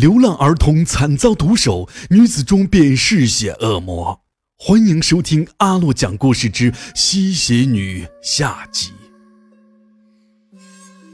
[0.00, 4.22] 流浪儿童惨遭毒手，女子中变嗜血恶魔。
[4.56, 8.92] 欢迎收听阿洛讲故事之吸血女下集。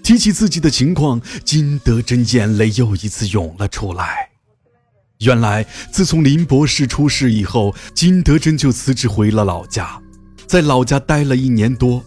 [0.04, 4.28] 提起自己的情况，金德珍眼泪又一次涌了出来。
[5.18, 10.00] 原来，自从林博士出事以后，金德珍就辞职回了老家，
[10.46, 12.04] 在老家待了一年多。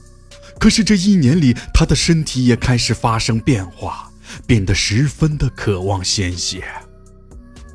[0.57, 4.09] 可是这一年里，他的身体也开始发生变化。
[4.46, 6.64] 变得十分的渴望鲜血，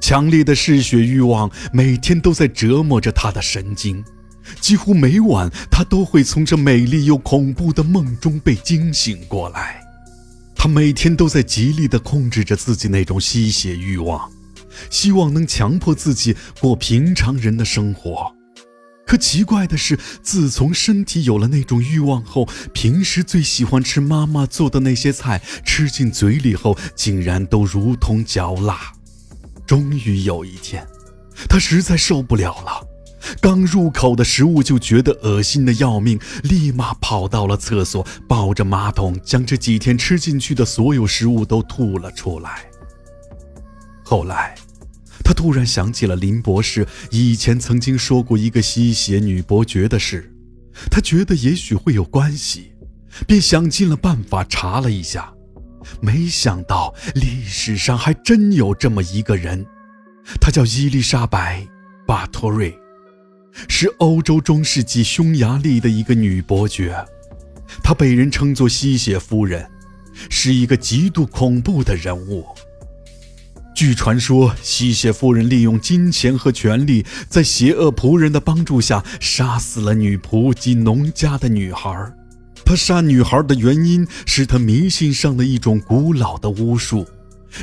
[0.00, 4.04] 强烈的嗜血欲望每天都在折磨着他的神经，
[4.60, 9.80] 几乎每晚他都会从这美丽又恐怖的梦中被惊醒过来。
[10.54, 14.30] 他每天都在极力地控制着自己那种吸血欲望，
[14.90, 18.34] 希望能强迫自己过平常人的生活。
[19.06, 28.94] 可奇怪的是，自从身体有了那种欲望后，平时最喜欢吃妈妈做的那些菜，吃进嘴里后，竟然都如同嚼蜡。
[29.66, 30.86] 终于有一天，
[31.48, 32.86] 他实在受不了了，
[33.40, 42.64] 刚入口的食物就觉得恶心的要命，立马跑到了厕所，抱着马桶将这几天吃进去的所有食物都吐了出来。
[44.02, 44.54] 后来。
[45.24, 50.30] 他突然想起了林博士以前曾经说过一个吸血女伯爵的事，
[50.90, 52.72] 他觉得也许会有关系，
[53.26, 55.32] 便想尽了办法查了一下，
[56.00, 59.64] 没想到历史上还真有这么一个人，
[60.40, 61.62] 她叫伊丽莎白·
[62.06, 62.78] 巴托瑞，
[63.68, 67.04] 是欧洲中世纪匈牙利的一个女伯爵，
[67.82, 69.66] 她被人称作吸血夫人，
[70.28, 72.46] 是一个极度恐怖的人物。
[73.74, 81.90] 据传说，吸血夫人利用金钱和权力，在邪恶仆人的帮助下，杀死了女仆及农家的女孩。
[82.64, 87.04] 他杀女孩的原因是他迷信上的一种古老的巫术，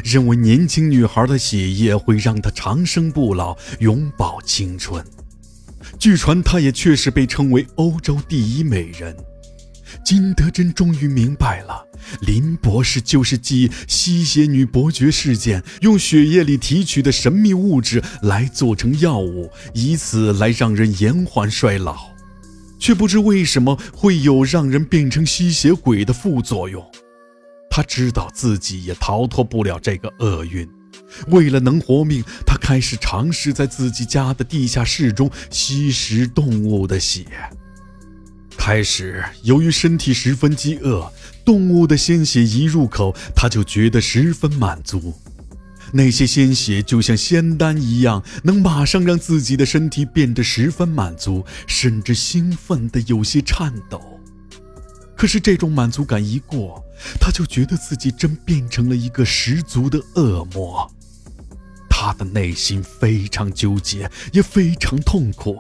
[0.04, 5.04] 认为年轻女孩的血液会让她长生不老，永葆青春。
[5.98, 9.16] 据传，她也确实被称为欧洲第一美人。
[10.04, 11.86] 金德珍终于明白了，
[12.22, 21.98] 林博士就是继吸血女伯爵事件用血液里提取的神秘物质来做成药物，以此来让人延缓衰老，
[22.80, 26.84] 却不知为什么会有让人变成吸血鬼的副作用。
[27.70, 30.68] 他知道自己也逃脱不了这个厄运，
[31.28, 37.26] 为了能活命，他开始尝试在自己家的地下室中吸食动物的血。
[38.64, 41.12] 开始，由于身体十分饥饿，
[41.44, 45.16] 动物的鲜血一入口，他就觉得十分满足。
[45.92, 54.00] 那些鲜血就像仙丹一样，能马上让自己的身体变得十分满足，甚至兴奋的有些颤抖。
[55.18, 56.86] 可是这种满足感一过，
[57.20, 60.88] 他就觉得自己真变成了一个十足的恶魔。
[61.90, 65.58] 他的内心非常纠结，也非常痛苦。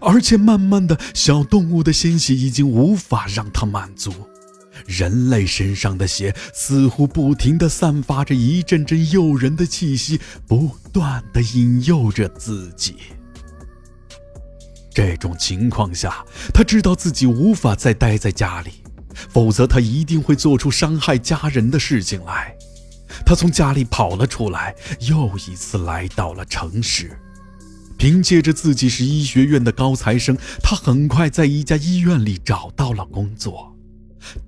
[0.00, 4.12] 而且慢慢的小动物的鲜血已经无法让他满足，
[4.86, 12.96] 人类身上的血似乎不停的散发着一阵阵诱人的气息，不断的引诱着自己。
[14.92, 18.82] 这种情况下，他知道自己无法再待在家里，
[19.28, 22.54] 否则他一定会做出伤害家人的事情来。
[23.24, 27.16] 他从家里跑了出来，又一次来到了城市。
[28.00, 33.76] 凭借着自己是医学院的高材生，他很快在一家医院里找到了工作。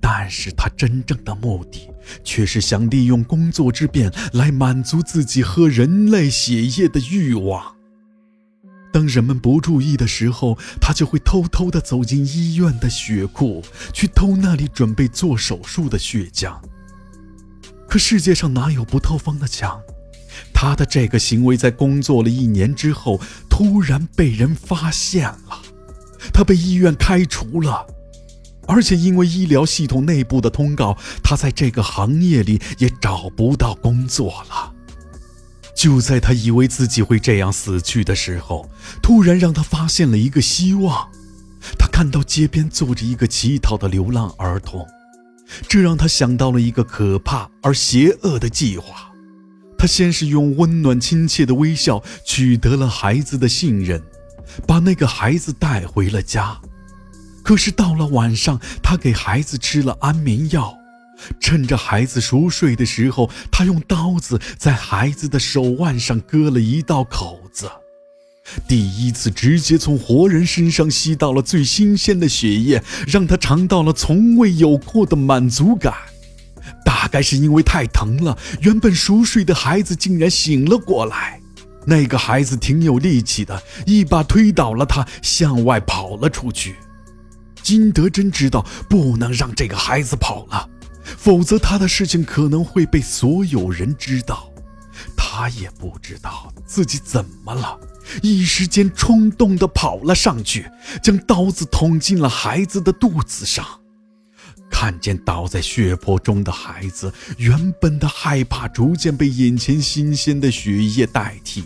[0.01, 1.87] 但是他真正的目的
[2.23, 7.75] 却是想利用工作之便来满足自己喝人类血液的欲望。
[8.91, 13.63] 当人们不注意的时候，他就会偷偷地走进医院的血库，
[13.93, 16.59] 去偷那里准备做手术的血浆。
[17.87, 19.79] 可世界上哪有不透风的墙？
[20.53, 25.61] 他的这个行为在工作了一年之后，突然被人发现了，
[26.33, 27.85] 他被医院开除了，
[28.67, 34.73] 而且因为医疗系统内部的通告，他在这个行业里也找不到工作了。
[35.75, 38.69] 就在他以为自己会这样死去的时候，
[39.01, 41.09] 突然让他发现了一个希望，
[41.77, 44.87] 他看到街边坐着一个乞讨的流浪儿童，
[45.67, 49.12] 这让他想到了一个可怕而邪恶的计划。
[49.83, 54.01] 他先是用温暖亲切的微笑取得了孩子的信任，
[54.65, 56.57] 把那个孩子带回了家。
[57.43, 60.73] 可是到了晚上，他给孩子吃了安眠药，
[61.37, 67.69] 趁着孩子熟睡的时候，他用刀子在孩子的手腕上割了一道口子。
[68.65, 75.93] 第一次直接从活人身上吸到了最新鲜的血液，让他尝到了从未有过的满足感。
[76.85, 81.39] 大概是因为太疼了，原本熟睡的孩子竟然醒了过来。
[81.85, 86.75] 那个孩子挺有力气的，一把推倒了他，向外跑了出去。
[87.61, 90.69] 金德珍知道不能让这个孩子跑了，
[91.03, 94.49] 否则他的事情可能会被所有人知道。
[95.17, 97.77] 他也不知道自己怎么了，
[98.21, 100.65] 一时间冲动地跑了上去，
[101.01, 103.65] 将刀子捅进了孩子的肚子上。
[104.73, 111.63] 看见倒在血泊中的孩子，原本的害怕逐渐被眼前新鲜的血液代替。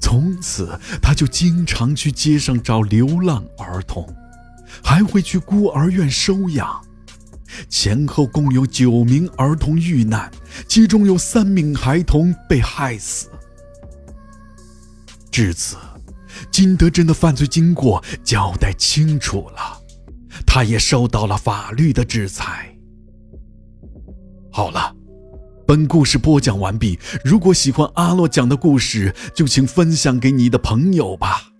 [0.00, 4.08] 从此，他就经常去街上找流浪儿童，
[4.82, 6.82] 还会去孤儿院收养。
[7.68, 10.30] 前后共有九名儿童遇难，
[10.66, 13.28] 其中有三名孩童被害死。
[15.30, 15.76] 至此，
[16.50, 19.83] 金德珍的犯罪经过交代清楚了。
[20.54, 22.78] 他也受到了法律的制裁。
[24.52, 24.94] 好了，
[25.66, 26.96] 本故事播讲完毕。
[27.24, 31.53] 如果喜欢阿洛讲的故事，就请分享给你的朋友吧。